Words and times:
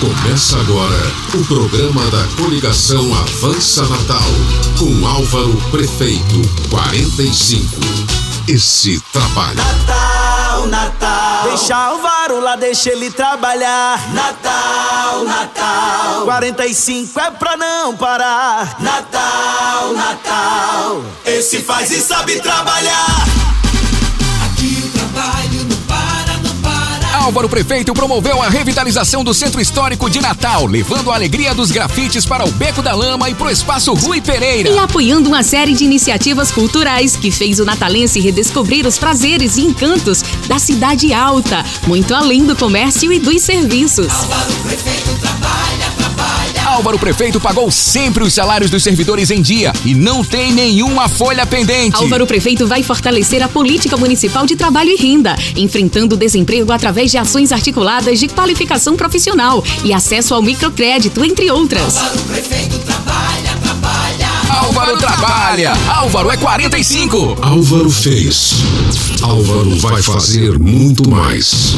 Começa 0.00 0.58
agora 0.58 0.96
o 1.34 1.44
programa 1.44 2.02
da 2.10 2.26
coligação 2.42 3.14
Avança 3.14 3.82
Natal, 3.82 4.30
com 4.78 5.06
Álvaro 5.06 5.54
Prefeito 5.70 6.40
45. 6.70 7.66
Esse 8.48 8.98
trabalho. 9.12 9.56
Natal, 9.56 10.66
Natal. 10.68 11.42
Deixa 11.50 11.76
Álvaro 11.76 12.40
lá, 12.40 12.56
deixa 12.56 12.90
ele 12.90 13.10
trabalhar. 13.10 14.00
Natal, 14.14 15.24
Natal. 15.24 16.24
45 16.24 17.20
é 17.20 17.30
pra 17.32 17.58
não 17.58 17.94
parar. 17.94 18.80
Natal, 18.80 19.92
Natal. 19.92 21.04
Esse 21.26 21.60
faz 21.60 21.90
e 21.90 22.00
sabe 22.00 22.40
trabalhar. 22.40 23.39
Álvaro 27.20 27.50
Prefeito 27.50 27.92
promoveu 27.92 28.42
a 28.42 28.48
revitalização 28.48 29.22
do 29.22 29.34
Centro 29.34 29.60
Histórico 29.60 30.08
de 30.08 30.20
Natal, 30.20 30.64
levando 30.64 31.12
a 31.12 31.14
alegria 31.14 31.54
dos 31.54 31.70
grafites 31.70 32.24
para 32.24 32.44
o 32.44 32.50
Beco 32.50 32.80
da 32.80 32.94
Lama 32.94 33.28
e 33.28 33.34
pro 33.34 33.50
Espaço 33.50 33.92
Rui 33.92 34.22
Pereira. 34.22 34.70
E 34.70 34.78
apoiando 34.78 35.28
uma 35.28 35.42
série 35.42 35.74
de 35.74 35.84
iniciativas 35.84 36.50
culturais 36.50 37.16
que 37.16 37.30
fez 37.30 37.60
o 37.60 37.64
natalense 37.64 38.18
redescobrir 38.20 38.86
os 38.86 38.98
prazeres 38.98 39.58
e 39.58 39.62
encantos 39.62 40.24
da 40.48 40.58
cidade 40.58 41.12
alta, 41.12 41.62
muito 41.86 42.14
além 42.14 42.44
do 42.46 42.56
comércio 42.56 43.12
e 43.12 43.18
dos 43.18 43.42
serviços. 43.42 44.10
Álvaro 44.10 44.52
Prefeito 44.62 45.20
trabalha. 45.20 45.69
Álvaro 46.70 47.00
Prefeito 47.00 47.40
pagou 47.40 47.68
sempre 47.68 48.22
os 48.22 48.32
salários 48.32 48.70
dos 48.70 48.82
servidores 48.82 49.30
em 49.30 49.42
dia 49.42 49.72
e 49.84 49.92
não 49.92 50.22
tem 50.22 50.52
nenhuma 50.52 51.08
folha 51.08 51.44
pendente. 51.44 51.96
Álvaro 51.96 52.26
Prefeito 52.28 52.64
vai 52.64 52.80
fortalecer 52.82 53.42
a 53.42 53.48
política 53.48 53.96
municipal 53.96 54.46
de 54.46 54.54
trabalho 54.54 54.90
e 54.90 54.94
renda, 54.94 55.34
enfrentando 55.56 56.14
o 56.14 56.18
desemprego 56.18 56.72
através 56.72 57.10
de 57.10 57.18
ações 57.18 57.50
articuladas 57.50 58.20
de 58.20 58.28
qualificação 58.28 58.96
profissional 58.96 59.64
e 59.84 59.92
acesso 59.92 60.32
ao 60.32 60.40
microcrédito, 60.40 61.24
entre 61.24 61.50
outras. 61.50 61.96
Álvaro 61.96 62.22
Prefeito. 62.22 62.69
Álvaro 64.60 64.98
trabalha. 64.98 65.72
Álvaro 65.88 66.30
é 66.30 66.36
45. 66.36 67.38
Álvaro 67.40 67.90
fez. 67.90 68.52
Álvaro 69.22 69.74
vai 69.78 70.02
fazer 70.02 70.58
muito 70.58 71.08
mais. 71.08 71.74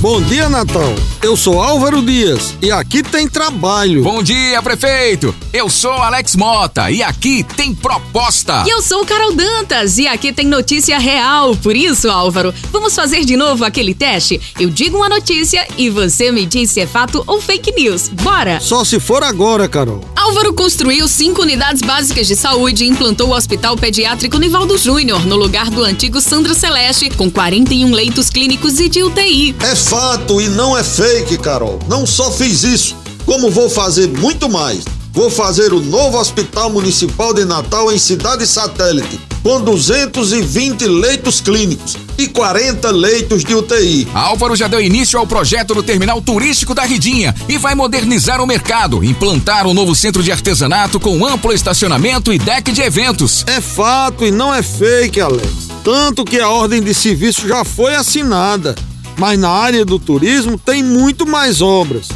Bom 0.00 0.20
dia, 0.20 0.48
Natal. 0.48 0.92
Eu 1.22 1.36
sou 1.36 1.62
Álvaro 1.62 2.02
Dias 2.02 2.54
e 2.60 2.70
aqui 2.70 3.02
tem 3.02 3.28
trabalho. 3.28 4.02
Bom 4.02 4.22
dia, 4.22 4.60
prefeito. 4.60 5.34
Eu 5.52 5.70
sou 5.70 5.92
Alex 5.92 6.36
Mota 6.36 6.90
e 6.90 7.02
aqui 7.02 7.44
tem 7.56 7.72
proposta. 7.72 8.64
E 8.66 8.70
eu 8.70 8.82
sou 8.82 9.06
Carol 9.06 9.32
Dantas 9.32 9.96
e 9.96 10.06
aqui 10.06 10.32
tem 10.32 10.46
notícia 10.46 10.98
real. 10.98 11.56
Por 11.56 11.74
isso, 11.76 12.10
Álvaro, 12.10 12.52
vamos 12.72 12.94
fazer 12.94 13.24
de 13.24 13.36
novo 13.36 13.64
aquele 13.64 13.94
teste? 13.94 14.40
Eu 14.58 14.68
digo 14.68 14.98
uma 14.98 15.08
notícia 15.08 15.66
e 15.78 15.88
você 15.88 16.30
me 16.30 16.44
diz 16.44 16.72
se 16.72 16.80
é 16.80 16.86
fato 16.86 17.22
ou 17.26 17.40
fake 17.40 17.72
news. 17.72 18.08
Bora! 18.08 18.60
Só 18.60 18.84
se 18.84 18.98
for 19.00 19.22
agora, 19.22 19.68
Carol. 19.68 20.00
Álvaro 20.36 20.52
construiu 20.52 21.08
cinco 21.08 21.40
unidades 21.40 21.80
básicas 21.80 22.26
de 22.26 22.36
saúde 22.36 22.84
e 22.84 22.86
implantou 22.86 23.30
o 23.30 23.34
Hospital 23.34 23.74
Pediátrico 23.74 24.36
Nivaldo 24.36 24.76
Júnior 24.76 25.24
no 25.24 25.34
lugar 25.34 25.70
do 25.70 25.82
antigo 25.82 26.20
Sandra 26.20 26.52
Celeste, 26.52 27.08
com 27.08 27.30
41 27.30 27.90
leitos 27.90 28.28
clínicos 28.28 28.78
e 28.78 28.86
de 28.86 29.02
UTI. 29.02 29.56
É 29.60 29.74
fato 29.74 30.38
e 30.38 30.46
não 30.50 30.76
é 30.76 30.84
fake, 30.84 31.38
Carol. 31.38 31.78
Não 31.88 32.04
só 32.04 32.30
fiz 32.30 32.64
isso, 32.64 32.94
como 33.24 33.50
vou 33.50 33.70
fazer 33.70 34.08
muito 34.08 34.46
mais. 34.46 34.84
Vou 35.16 35.30
fazer 35.30 35.72
o 35.72 35.80
novo 35.80 36.18
Hospital 36.18 36.68
Municipal 36.68 37.32
de 37.32 37.46
Natal 37.46 37.90
em 37.90 37.96
Cidade 37.96 38.46
Satélite, 38.46 39.18
com 39.42 39.62
220 39.62 40.86
leitos 40.86 41.40
clínicos 41.40 41.96
e 42.18 42.28
40 42.28 42.90
leitos 42.90 43.42
de 43.42 43.54
UTI. 43.54 44.06
Álvaro 44.12 44.54
já 44.54 44.68
deu 44.68 44.78
início 44.78 45.18
ao 45.18 45.26
projeto 45.26 45.74
do 45.74 45.82
terminal 45.82 46.20
turístico 46.20 46.74
da 46.74 46.84
Ridinha 46.84 47.34
e 47.48 47.56
vai 47.56 47.74
modernizar 47.74 48.42
o 48.42 48.46
mercado, 48.46 49.02
implantar 49.02 49.66
um 49.66 49.72
novo 49.72 49.94
centro 49.94 50.22
de 50.22 50.30
artesanato 50.30 51.00
com 51.00 51.24
amplo 51.24 51.50
estacionamento 51.50 52.30
e 52.30 52.38
deck 52.38 52.70
de 52.70 52.82
eventos. 52.82 53.42
É 53.46 53.62
fato 53.62 54.22
e 54.22 54.30
não 54.30 54.54
é 54.54 54.62
fake, 54.62 55.18
Alex. 55.18 55.48
Tanto 55.82 56.26
que 56.26 56.38
a 56.38 56.50
ordem 56.50 56.82
de 56.82 56.92
serviço 56.92 57.48
já 57.48 57.64
foi 57.64 57.94
assinada. 57.94 58.74
Mas 59.16 59.38
na 59.38 59.48
área 59.48 59.82
do 59.82 59.98
turismo 59.98 60.58
tem 60.58 60.82
muito 60.82 61.26
mais 61.26 61.62
obras. 61.62 62.08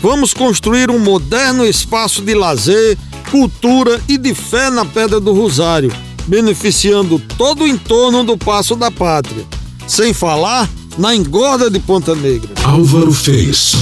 Vamos 0.00 0.32
construir 0.32 0.90
um 0.90 0.98
moderno 0.98 1.66
espaço 1.66 2.22
de 2.22 2.32
lazer, 2.34 2.96
cultura 3.30 4.00
e 4.08 4.16
de 4.16 4.32
fé 4.32 4.70
na 4.70 4.84
Pedra 4.84 5.18
do 5.18 5.32
Rosário, 5.32 5.92
beneficiando 6.26 7.20
todo 7.36 7.64
o 7.64 7.66
entorno 7.66 8.22
do 8.22 8.36
Passo 8.36 8.76
da 8.76 8.90
Pátria. 8.90 9.44
Sem 9.88 10.12
falar 10.14 10.68
na 10.96 11.14
engorda 11.14 11.68
de 11.68 11.80
Ponta 11.80 12.14
Negra. 12.14 12.50
Álvaro 12.62 13.12
fez. 13.12 13.72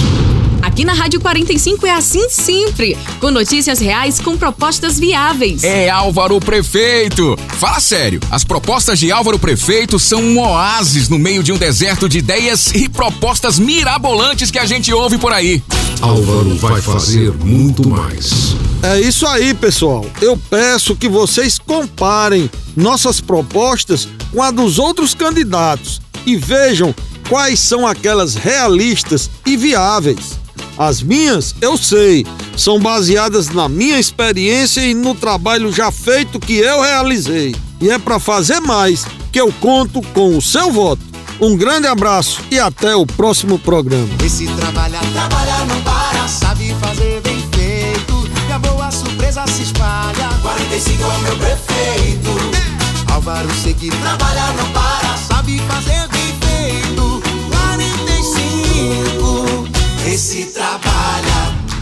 Aqui 0.62 0.84
na 0.84 0.94
Rádio 0.94 1.20
45 1.20 1.86
é 1.86 1.92
assim 1.92 2.28
sempre, 2.28 2.96
com 3.20 3.30
notícias 3.30 3.78
reais 3.78 4.18
com 4.18 4.36
propostas 4.36 4.98
viáveis. 4.98 5.64
É 5.64 5.88
Álvaro 5.88 6.40
Prefeito. 6.40 7.38
Fala 7.58 7.78
sério, 7.78 8.20
as 8.30 8.42
propostas 8.42 8.98
de 8.98 9.12
Álvaro 9.12 9.38
Prefeito 9.38 9.98
são 9.98 10.20
um 10.20 10.38
oásis 10.40 11.08
no 11.08 11.18
meio 11.18 11.42
de 11.42 11.52
um 11.52 11.56
deserto 11.56 12.08
de 12.08 12.18
ideias 12.18 12.74
e 12.74 12.88
propostas 12.88 13.58
mirabolantes 13.58 14.50
que 14.50 14.58
a 14.58 14.66
gente 14.66 14.92
ouve 14.92 15.18
por 15.18 15.32
aí. 15.32 15.62
Álvaro 16.00 16.54
vai 16.56 16.80
fazer 16.80 17.32
muito 17.32 17.88
mais. 17.88 18.54
É 18.82 19.00
isso 19.00 19.26
aí, 19.26 19.54
pessoal. 19.54 20.04
Eu 20.20 20.36
peço 20.50 20.94
que 20.94 21.08
vocês 21.08 21.58
comparem 21.58 22.50
nossas 22.76 23.20
propostas 23.20 24.06
com 24.32 24.42
a 24.42 24.50
dos 24.50 24.78
outros 24.78 25.14
candidatos 25.14 26.00
e 26.26 26.36
vejam 26.36 26.94
quais 27.28 27.58
são 27.58 27.86
aquelas 27.86 28.34
realistas 28.34 29.30
e 29.46 29.56
viáveis. 29.56 30.38
As 30.78 31.02
minhas, 31.02 31.54
eu 31.60 31.78
sei, 31.78 32.26
são 32.56 32.78
baseadas 32.78 33.48
na 33.48 33.68
minha 33.68 33.98
experiência 33.98 34.86
e 34.86 34.92
no 34.92 35.14
trabalho 35.14 35.72
já 35.72 35.90
feito 35.90 36.38
que 36.38 36.54
eu 36.54 36.82
realizei. 36.82 37.54
E 37.80 37.90
é 37.90 37.98
para 37.98 38.18
fazer 38.18 38.60
mais 38.60 39.06
que 39.32 39.40
eu 39.40 39.52
conto 39.60 40.02
com 40.14 40.36
o 40.36 40.42
seu 40.42 40.70
voto. 40.70 41.02
Um 41.38 41.54
grande 41.54 41.86
abraço 41.86 42.42
e 42.50 42.58
até 42.58 42.96
o 42.96 43.04
próximo 43.04 43.58
programa. 43.58 44.08
Esse 44.24 44.46
trabalha, 44.46 44.98
trabalha, 45.12 45.64
não 45.66 45.80
para. 45.82 46.26
Sabe 46.26 46.74
fazer 46.80 47.20
bem 47.20 47.38
feito. 47.54 48.30
E 48.48 48.52
a 48.52 48.58
boa 48.58 48.90
surpresa 48.90 49.46
se 49.46 49.64
espalha. 49.64 50.30
45 50.40 51.02
é 51.02 51.06
o 51.06 51.18
meu 51.18 51.36
prefeito. 51.36 53.12
Álvaro 53.12 53.52
seguir, 53.62 53.92
trabalha, 54.00 54.52
não 54.54 54.70
para. 54.70 55.16
Sabe 55.18 55.58
fazer 55.68 56.08
bem 56.08 56.15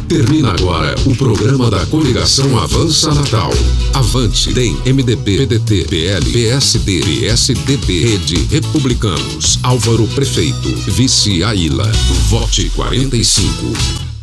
Termina 0.08 0.52
agora 0.52 0.94
o 1.06 1.16
programa 1.16 1.70
da 1.70 1.84
coligação 1.86 2.58
Avança 2.58 3.14
Natal. 3.14 3.50
Avante, 3.94 4.52
DEM, 4.52 4.76
MDB, 4.84 5.46
PDT, 5.46 5.86
PL, 5.88 6.30
PSD, 6.30 7.00
PSDB, 7.00 8.04
Rede, 8.04 8.36
Republicanos. 8.50 9.58
Álvaro 9.62 10.06
Prefeito, 10.08 10.68
Vice 10.90 11.42
Aila. 11.42 11.90
Vote 12.28 12.70
45. 12.70 14.13